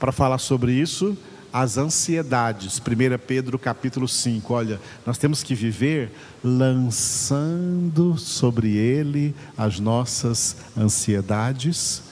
para 0.00 0.10
falar 0.10 0.38
sobre 0.38 0.72
isso, 0.72 1.16
as 1.56 1.78
ansiedades. 1.78 2.78
1 2.78 2.82
Pedro 3.26 3.58
capítulo 3.58 4.06
5. 4.06 4.52
Olha, 4.52 4.78
nós 5.06 5.16
temos 5.16 5.42
que 5.42 5.54
viver 5.54 6.12
lançando 6.44 8.18
sobre 8.18 8.76
ele 8.76 9.34
as 9.56 9.80
nossas 9.80 10.54
ansiedades, 10.76 12.02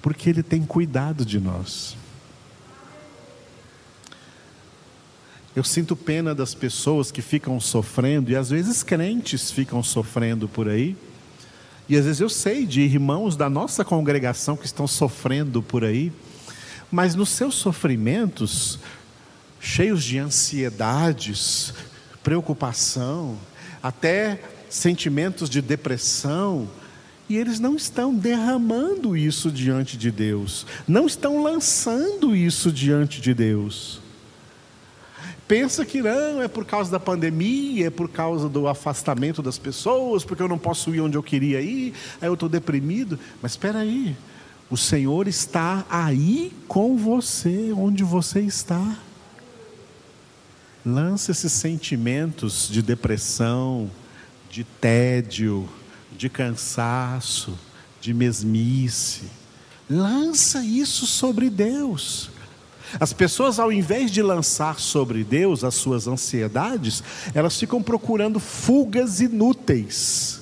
porque 0.00 0.30
ele 0.30 0.42
tem 0.42 0.64
cuidado 0.64 1.22
de 1.22 1.38
nós. 1.38 1.98
Eu 5.54 5.64
sinto 5.64 5.94
pena 5.94 6.34
das 6.34 6.54
pessoas 6.54 7.10
que 7.10 7.20
ficam 7.20 7.60
sofrendo, 7.60 8.30
e 8.30 8.36
às 8.36 8.48
vezes 8.48 8.82
crentes 8.82 9.50
ficam 9.50 9.82
sofrendo 9.82 10.48
por 10.48 10.66
aí. 10.66 10.96
E 11.90 11.94
às 11.98 12.06
vezes 12.06 12.22
eu 12.22 12.30
sei 12.30 12.64
de 12.64 12.80
irmãos 12.80 13.36
da 13.36 13.50
nossa 13.50 13.84
congregação 13.84 14.56
que 14.56 14.64
estão 14.64 14.86
sofrendo 14.86 15.62
por 15.62 15.84
aí 15.84 16.10
mas 16.92 17.14
nos 17.14 17.30
seus 17.30 17.54
sofrimentos, 17.54 18.78
cheios 19.58 20.04
de 20.04 20.18
ansiedades, 20.18 21.72
preocupação, 22.22 23.38
até 23.82 24.42
sentimentos 24.68 25.48
de 25.48 25.62
depressão, 25.62 26.68
e 27.30 27.36
eles 27.38 27.58
não 27.58 27.76
estão 27.76 28.14
derramando 28.14 29.16
isso 29.16 29.50
diante 29.50 29.96
de 29.96 30.10
Deus, 30.10 30.66
não 30.86 31.06
estão 31.06 31.42
lançando 31.42 32.36
isso 32.36 32.70
diante 32.70 33.22
de 33.22 33.32
Deus. 33.32 34.02
Pensa 35.48 35.84
que 35.84 36.02
não, 36.02 36.42
é 36.42 36.48
por 36.48 36.66
causa 36.66 36.90
da 36.90 37.00
pandemia, 37.00 37.86
é 37.86 37.90
por 37.90 38.08
causa 38.08 38.50
do 38.50 38.68
afastamento 38.68 39.42
das 39.42 39.58
pessoas, 39.58 40.24
porque 40.24 40.42
eu 40.42 40.48
não 40.48 40.58
posso 40.58 40.94
ir 40.94 41.00
onde 41.00 41.16
eu 41.16 41.22
queria 41.22 41.60
ir, 41.60 41.94
aí 42.20 42.28
eu 42.28 42.34
estou 42.34 42.48
deprimido. 42.48 43.18
Mas 43.40 43.52
espera 43.52 43.80
aí, 43.80 44.16
o 44.72 44.76
Senhor 44.78 45.28
está 45.28 45.84
aí 45.90 46.50
com 46.66 46.96
você, 46.96 47.74
onde 47.76 48.02
você 48.02 48.40
está. 48.40 48.96
Lança 50.82 51.30
esses 51.30 51.52
sentimentos 51.52 52.70
de 52.70 52.80
depressão, 52.80 53.90
de 54.48 54.64
tédio, 54.64 55.68
de 56.16 56.30
cansaço, 56.30 57.52
de 58.00 58.14
mesmice. 58.14 59.24
Lança 59.90 60.64
isso 60.64 61.06
sobre 61.06 61.50
Deus. 61.50 62.30
As 62.98 63.12
pessoas, 63.12 63.58
ao 63.58 63.70
invés 63.70 64.10
de 64.10 64.22
lançar 64.22 64.80
sobre 64.80 65.22
Deus 65.22 65.64
as 65.64 65.74
suas 65.74 66.08
ansiedades, 66.08 67.04
elas 67.34 67.60
ficam 67.60 67.82
procurando 67.82 68.40
fugas 68.40 69.20
inúteis, 69.20 70.40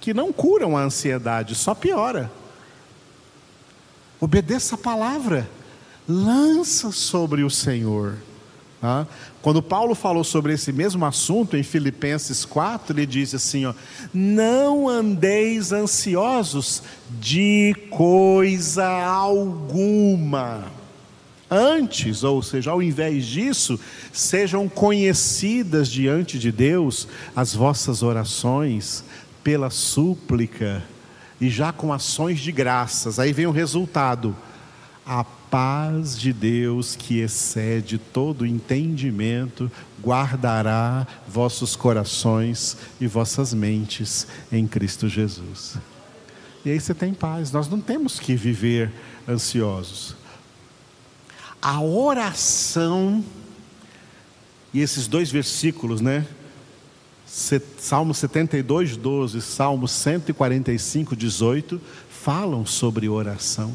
que 0.00 0.12
não 0.12 0.32
curam 0.32 0.76
a 0.76 0.82
ansiedade, 0.82 1.54
só 1.54 1.72
piora. 1.72 2.39
Obedeça 4.20 4.74
a 4.74 4.78
palavra, 4.78 5.48
lança 6.06 6.92
sobre 6.92 7.42
o 7.42 7.48
Senhor. 7.50 8.18
Tá? 8.80 9.06
Quando 9.42 9.62
Paulo 9.62 9.94
falou 9.94 10.24
sobre 10.24 10.54
esse 10.54 10.72
mesmo 10.72 11.04
assunto 11.04 11.56
em 11.56 11.62
Filipenses 11.62 12.44
4, 12.44 12.94
ele 12.94 13.06
diz 13.06 13.34
assim: 13.34 13.64
ó, 13.64 13.74
Não 14.12 14.88
andeis 14.88 15.72
ansiosos 15.72 16.82
de 17.18 17.74
coisa 17.90 18.86
alguma. 18.86 20.64
Antes, 21.50 22.22
ou 22.22 22.42
seja, 22.42 22.70
ao 22.70 22.82
invés 22.82 23.26
disso, 23.26 23.78
sejam 24.12 24.68
conhecidas 24.68 25.88
diante 25.88 26.38
de 26.38 26.52
Deus 26.52 27.08
as 27.34 27.54
vossas 27.54 28.02
orações 28.02 29.02
pela 29.42 29.68
súplica 29.68 30.82
e 31.40 31.48
já 31.48 31.72
com 31.72 31.92
ações 31.92 32.40
de 32.40 32.52
graças. 32.52 33.18
Aí 33.18 33.32
vem 33.32 33.46
o 33.46 33.50
resultado: 33.50 34.36
a 35.06 35.24
paz 35.24 36.18
de 36.18 36.32
Deus 36.32 36.94
que 36.94 37.18
excede 37.20 37.98
todo 37.98 38.46
entendimento 38.46 39.70
guardará 40.02 41.06
vossos 41.26 41.74
corações 41.74 42.76
e 43.00 43.06
vossas 43.06 43.52
mentes 43.52 44.26
em 44.52 44.66
Cristo 44.66 45.08
Jesus. 45.08 45.76
E 46.64 46.70
aí 46.70 46.78
você 46.78 46.94
tem 46.94 47.14
paz. 47.14 47.50
Nós 47.50 47.68
não 47.68 47.80
temos 47.80 48.20
que 48.20 48.36
viver 48.36 48.92
ansiosos. 49.28 50.14
A 51.60 51.80
oração 51.80 53.24
e 54.72 54.80
esses 54.80 55.08
dois 55.08 55.30
versículos, 55.30 56.00
né? 56.00 56.26
Salmo 57.30 58.12
72, 58.12 58.96
12, 58.96 59.40
Salmo 59.40 59.86
145, 59.86 61.14
18, 61.14 61.80
falam 62.08 62.66
sobre 62.66 63.08
oração. 63.08 63.72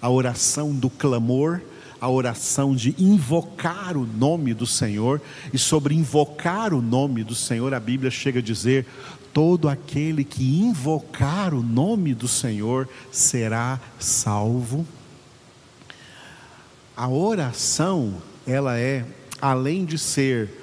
A 0.00 0.08
oração 0.08 0.72
do 0.72 0.88
clamor, 0.88 1.60
a 2.00 2.08
oração 2.08 2.74
de 2.74 2.94
invocar 2.98 3.94
o 3.94 4.06
nome 4.06 4.54
do 4.54 4.66
Senhor, 4.66 5.20
e 5.52 5.58
sobre 5.58 5.94
invocar 5.94 6.72
o 6.72 6.80
nome 6.80 7.22
do 7.22 7.34
Senhor, 7.34 7.74
a 7.74 7.78
Bíblia 7.78 8.10
chega 8.10 8.38
a 8.38 8.42
dizer: 8.42 8.86
todo 9.34 9.68
aquele 9.68 10.24
que 10.24 10.62
invocar 10.62 11.52
o 11.52 11.62
nome 11.62 12.14
do 12.14 12.26
Senhor 12.26 12.88
será 13.12 13.78
salvo. 13.98 14.86
A 16.96 17.06
oração, 17.06 18.14
ela 18.46 18.78
é, 18.78 19.04
além 19.42 19.84
de 19.84 19.98
ser 19.98 20.59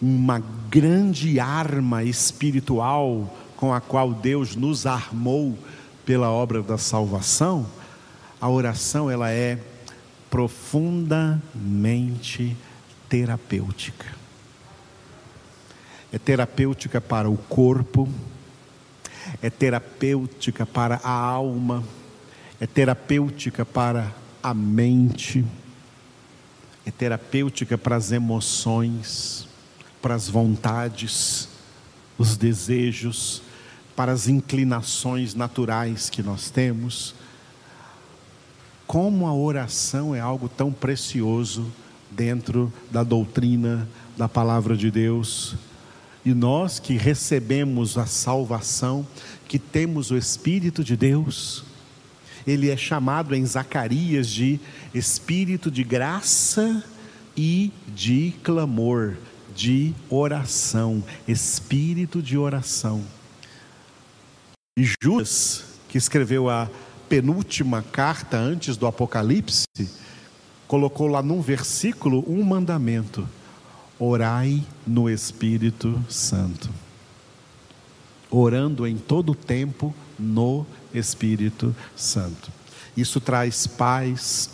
uma 0.00 0.40
grande 0.70 1.38
arma 1.40 2.04
espiritual 2.04 3.34
com 3.56 3.72
a 3.72 3.80
qual 3.80 4.12
Deus 4.12 4.54
nos 4.54 4.84
armou 4.86 5.58
pela 6.04 6.30
obra 6.30 6.62
da 6.62 6.78
salvação, 6.78 7.66
a 8.40 8.48
oração 8.48 9.10
ela 9.10 9.28
é 9.30 9.58
profundamente 10.30 12.56
terapêutica. 13.08 14.14
É 16.12 16.18
terapêutica 16.18 17.00
para 17.00 17.28
o 17.30 17.36
corpo, 17.36 18.08
é 19.42 19.50
terapêutica 19.50 20.64
para 20.66 21.00
a 21.02 21.10
alma, 21.10 21.82
é 22.60 22.66
terapêutica 22.66 23.64
para 23.64 24.12
a 24.42 24.52
mente, 24.54 25.44
é 26.84 26.90
terapêutica 26.90 27.78
para 27.78 27.96
as 27.96 28.12
emoções 28.12 29.48
para 30.06 30.14
as 30.14 30.28
vontades, 30.28 31.48
os 32.16 32.36
desejos, 32.36 33.42
para 33.96 34.12
as 34.12 34.28
inclinações 34.28 35.34
naturais 35.34 36.08
que 36.08 36.22
nós 36.22 36.48
temos. 36.48 37.12
Como 38.86 39.26
a 39.26 39.34
oração 39.34 40.14
é 40.14 40.20
algo 40.20 40.48
tão 40.48 40.70
precioso 40.72 41.66
dentro 42.08 42.72
da 42.88 43.02
doutrina 43.02 43.88
da 44.16 44.28
palavra 44.28 44.76
de 44.76 44.92
Deus. 44.92 45.56
E 46.24 46.32
nós 46.32 46.78
que 46.78 46.96
recebemos 46.96 47.98
a 47.98 48.06
salvação, 48.06 49.04
que 49.48 49.58
temos 49.58 50.12
o 50.12 50.16
Espírito 50.16 50.84
de 50.84 50.96
Deus, 50.96 51.64
ele 52.46 52.70
é 52.70 52.76
chamado 52.76 53.34
em 53.34 53.44
Zacarias 53.44 54.28
de 54.28 54.60
Espírito 54.94 55.68
de 55.68 55.82
graça 55.82 56.84
e 57.36 57.72
de 57.88 58.32
clamor, 58.44 59.16
de 59.56 59.94
oração, 60.10 61.02
Espírito 61.26 62.22
de 62.22 62.36
oração. 62.36 63.02
E 64.78 64.86
Judas, 65.02 65.64
que 65.88 65.96
escreveu 65.96 66.50
a 66.50 66.68
penúltima 67.08 67.82
carta 67.82 68.36
antes 68.36 68.76
do 68.76 68.86
Apocalipse, 68.86 69.64
colocou 70.68 71.06
lá 71.06 71.22
num 71.22 71.40
versículo 71.40 72.22
um 72.28 72.42
mandamento: 72.42 73.26
orai 73.98 74.62
no 74.86 75.08
Espírito 75.08 75.98
Santo. 76.06 76.68
Orando 78.30 78.86
em 78.86 78.98
todo 78.98 79.32
o 79.32 79.34
tempo 79.34 79.94
no 80.18 80.66
Espírito 80.92 81.74
Santo. 81.96 82.52
Isso 82.94 83.20
traz 83.20 83.66
paz, 83.66 84.50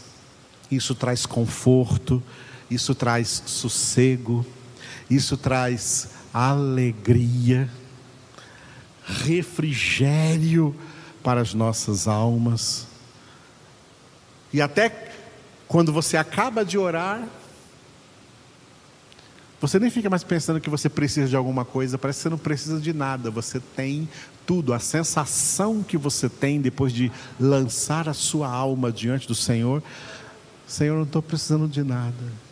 isso 0.70 0.94
traz 0.94 1.26
conforto, 1.26 2.22
isso 2.70 2.94
traz 2.94 3.42
sossego, 3.46 4.46
isso 5.14 5.36
traz 5.36 6.10
alegria, 6.32 7.68
refrigério 9.04 10.74
para 11.22 11.40
as 11.40 11.54
nossas 11.54 12.08
almas. 12.08 12.86
E 14.52 14.60
até 14.60 15.12
quando 15.66 15.92
você 15.92 16.16
acaba 16.16 16.64
de 16.64 16.76
orar, 16.76 17.26
você 19.60 19.78
nem 19.78 19.90
fica 19.90 20.10
mais 20.10 20.24
pensando 20.24 20.60
que 20.60 20.68
você 20.68 20.88
precisa 20.88 21.28
de 21.28 21.36
alguma 21.36 21.64
coisa, 21.64 21.96
parece 21.96 22.18
que 22.18 22.22
você 22.24 22.28
não 22.28 22.38
precisa 22.38 22.80
de 22.80 22.92
nada, 22.92 23.30
você 23.30 23.60
tem 23.60 24.08
tudo. 24.44 24.74
A 24.74 24.78
sensação 24.78 25.82
que 25.82 25.96
você 25.96 26.28
tem 26.28 26.60
depois 26.60 26.92
de 26.92 27.12
lançar 27.38 28.08
a 28.08 28.14
sua 28.14 28.48
alma 28.48 28.90
diante 28.90 29.28
do 29.28 29.34
Senhor: 29.34 29.82
Senhor, 30.66 30.96
não 30.96 31.04
estou 31.04 31.22
precisando 31.22 31.68
de 31.68 31.82
nada. 31.82 32.51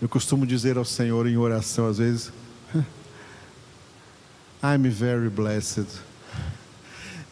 Eu 0.00 0.08
costumo 0.08 0.46
dizer 0.46 0.76
ao 0.76 0.84
Senhor 0.84 1.26
em 1.26 1.36
oração, 1.36 1.86
às 1.86 1.98
vezes, 1.98 2.32
I'm 4.62 4.88
very 4.88 5.28
blessed. 5.28 5.86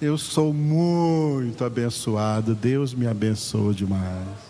Eu 0.00 0.18
sou 0.18 0.52
muito 0.52 1.64
abençoado, 1.64 2.54
Deus 2.54 2.92
me 2.92 3.06
abençoa 3.06 3.72
demais 3.72 4.46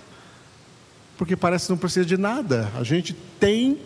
porque 1.17 1.37
parece 1.37 1.67
que 1.67 1.73
não 1.73 1.79
precisa 1.79 2.05
de 2.05 2.17
nada. 2.17 2.71
A 2.77 2.83
gente 2.83 3.15
tem 3.41 3.79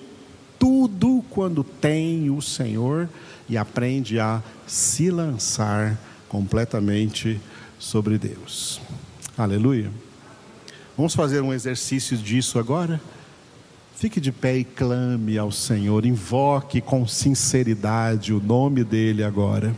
tudo 0.59 1.25
quando 1.31 1.63
tem 1.65 2.31
o 2.31 2.43
Senhor 2.43 3.09
e 3.49 3.57
aprende 3.57 4.19
a 4.19 4.43
se 4.67 5.11
lançar 5.11 5.99
completamente 6.29 7.41
sobre 7.79 8.19
Deus. 8.19 8.81
Aleluia. 9.39 9.91
Vamos 10.97 11.15
fazer 11.15 11.41
um 11.41 11.53
exercício 11.53 12.17
disso 12.17 12.59
agora? 12.59 13.01
Fique 14.01 14.19
de 14.19 14.33
pé 14.33 14.57
e 14.57 14.65
clame 14.65 15.37
ao 15.37 15.53
Senhor, 15.53 16.07
invoque 16.07 16.81
com 16.81 17.07
sinceridade 17.07 18.33
o 18.33 18.41
nome 18.41 18.83
dEle 18.83 19.23
agora. 19.23 19.77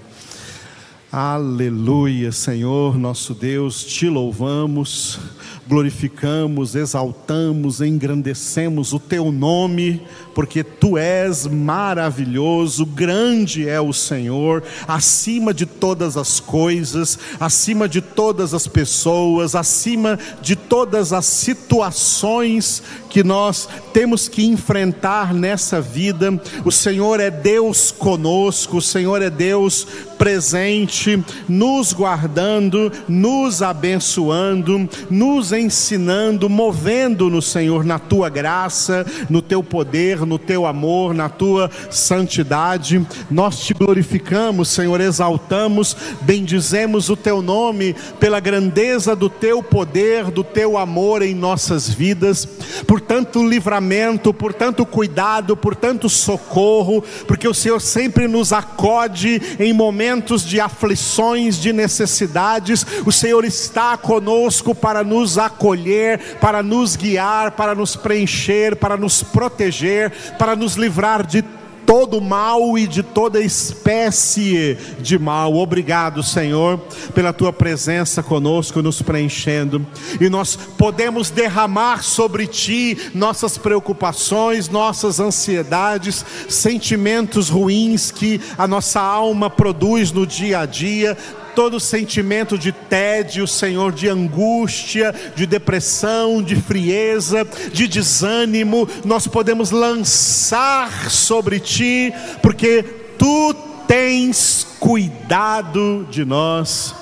Aleluia, 1.12 2.32
Senhor, 2.32 2.96
nosso 2.96 3.34
Deus, 3.34 3.84
te 3.84 4.08
louvamos 4.08 5.20
glorificamos, 5.66 6.74
exaltamos, 6.74 7.80
engrandecemos 7.80 8.92
o 8.92 8.98
teu 8.98 9.30
nome, 9.30 10.02
porque 10.34 10.62
tu 10.64 10.98
és 10.98 11.46
maravilhoso, 11.46 12.84
grande 12.84 13.68
é 13.68 13.80
o 13.80 13.92
Senhor, 13.92 14.62
acima 14.88 15.54
de 15.54 15.64
todas 15.64 16.16
as 16.16 16.40
coisas, 16.40 17.18
acima 17.38 17.88
de 17.88 18.00
todas 18.00 18.52
as 18.52 18.66
pessoas, 18.66 19.54
acima 19.54 20.18
de 20.40 20.56
todas 20.56 21.12
as 21.12 21.26
situações 21.26 22.82
que 23.08 23.22
nós 23.22 23.68
temos 23.92 24.28
que 24.28 24.44
enfrentar 24.44 25.32
nessa 25.32 25.80
vida. 25.80 26.40
O 26.64 26.72
Senhor 26.72 27.20
é 27.20 27.30
Deus 27.30 27.90
conosco, 27.90 28.78
o 28.78 28.82
Senhor 28.82 29.22
é 29.22 29.30
Deus 29.30 29.86
presente, 30.22 31.20
nos 31.48 31.92
guardando, 31.92 32.92
nos 33.08 33.60
abençoando, 33.60 34.88
nos 35.10 35.50
ensinando, 35.50 36.48
movendo 36.48 37.28
no 37.28 37.42
Senhor 37.42 37.84
na 37.84 37.98
tua 37.98 38.28
graça, 38.28 39.04
no 39.28 39.42
teu 39.42 39.64
poder, 39.64 40.24
no 40.24 40.38
teu 40.38 40.64
amor, 40.64 41.12
na 41.12 41.28
tua 41.28 41.68
santidade. 41.90 43.04
Nós 43.28 43.64
te 43.64 43.74
glorificamos, 43.74 44.68
Senhor, 44.68 45.00
exaltamos, 45.00 45.96
bendizemos 46.20 47.10
o 47.10 47.16
teu 47.16 47.42
nome 47.42 47.92
pela 48.20 48.38
grandeza 48.38 49.16
do 49.16 49.28
teu 49.28 49.60
poder, 49.60 50.30
do 50.30 50.44
teu 50.44 50.78
amor 50.78 51.22
em 51.22 51.34
nossas 51.34 51.88
vidas. 51.88 52.46
Por 52.86 53.00
tanto 53.00 53.44
livramento, 53.44 54.32
por 54.32 54.54
tanto 54.54 54.86
cuidado, 54.86 55.56
por 55.56 55.74
tanto 55.74 56.08
socorro, 56.08 57.02
porque 57.26 57.48
o 57.48 57.54
Senhor 57.54 57.80
sempre 57.80 58.28
nos 58.28 58.52
acode 58.52 59.42
em 59.58 59.72
momentos 60.12 60.44
de 60.44 60.60
aflições, 60.60 61.56
de 61.56 61.72
necessidades. 61.72 62.86
O 63.06 63.10
Senhor 63.10 63.44
está 63.44 63.96
conosco 63.96 64.74
para 64.74 65.02
nos 65.02 65.38
acolher, 65.38 66.36
para 66.38 66.62
nos 66.62 66.96
guiar, 66.96 67.52
para 67.52 67.74
nos 67.74 67.96
preencher, 67.96 68.76
para 68.76 68.96
nos 68.96 69.22
proteger, 69.22 70.12
para 70.38 70.54
nos 70.54 70.74
livrar 70.74 71.26
de 71.26 71.42
todo 71.86 72.20
mal 72.20 72.76
e 72.78 72.86
de 72.86 73.02
toda 73.02 73.40
espécie 73.40 74.76
de 75.00 75.18
mal. 75.18 75.54
Obrigado, 75.54 76.22
Senhor, 76.22 76.78
pela 77.14 77.32
tua 77.32 77.52
presença 77.52 78.22
conosco, 78.22 78.82
nos 78.82 79.02
preenchendo, 79.02 79.86
e 80.20 80.28
nós 80.28 80.56
podemos 80.56 81.30
derramar 81.30 82.02
sobre 82.02 82.46
ti 82.46 82.96
nossas 83.14 83.58
preocupações, 83.58 84.68
nossas 84.68 85.20
ansiedades, 85.20 86.24
sentimentos 86.48 87.48
ruins 87.48 88.10
que 88.10 88.40
a 88.56 88.66
nossa 88.66 89.00
alma 89.00 89.50
produz 89.50 90.12
no 90.12 90.26
dia 90.26 90.60
a 90.60 90.66
dia, 90.66 91.16
todo 91.54 91.80
sentimento 91.80 92.58
de 92.58 92.72
tédio, 92.72 93.46
Senhor, 93.46 93.92
de 93.92 94.08
angústia, 94.08 95.14
de 95.34 95.46
depressão, 95.46 96.42
de 96.42 96.56
frieza, 96.56 97.46
de 97.72 97.86
desânimo, 97.86 98.88
nós 99.04 99.26
podemos 99.26 99.70
lançar 99.70 101.10
sobre 101.10 101.60
Ti, 101.60 102.12
porque 102.42 102.82
Tu 103.18 103.54
tens 103.86 104.66
cuidado 104.80 106.06
de 106.10 106.24
nós 106.24 106.94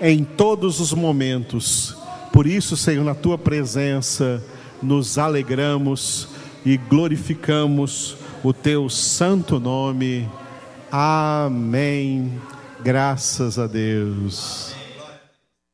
em 0.00 0.24
todos 0.24 0.80
os 0.80 0.92
momentos. 0.92 1.96
Por 2.32 2.46
isso, 2.46 2.76
Senhor, 2.76 3.04
na 3.04 3.14
Tua 3.14 3.38
presença, 3.38 4.42
nos 4.82 5.16
alegramos 5.16 6.28
e 6.66 6.76
glorificamos 6.76 8.16
o 8.42 8.52
Teu 8.52 8.88
santo 8.90 9.58
nome. 9.58 10.28
Amém. 10.90 12.32
Graças 12.84 13.58
a 13.58 13.66
Deus. 13.66 14.73